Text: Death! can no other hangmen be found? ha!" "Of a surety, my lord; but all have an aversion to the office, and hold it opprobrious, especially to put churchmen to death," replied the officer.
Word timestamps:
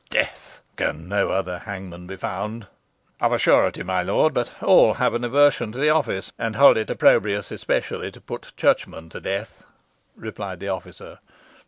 Death! 0.09 0.61
can 0.77 1.07
no 1.07 1.29
other 1.29 1.59
hangmen 1.59 2.07
be 2.07 2.15
found? 2.15 2.63
ha!" 3.19 3.27
"Of 3.27 3.33
a 3.33 3.37
surety, 3.37 3.83
my 3.83 4.01
lord; 4.01 4.33
but 4.33 4.51
all 4.63 4.95
have 4.95 5.13
an 5.13 5.23
aversion 5.23 5.71
to 5.73 5.77
the 5.77 5.91
office, 5.91 6.33
and 6.39 6.55
hold 6.55 6.77
it 6.77 6.89
opprobrious, 6.89 7.51
especially 7.51 8.09
to 8.13 8.19
put 8.19 8.51
churchmen 8.57 9.09
to 9.09 9.21
death," 9.21 9.63
replied 10.15 10.59
the 10.59 10.69
officer. 10.69 11.19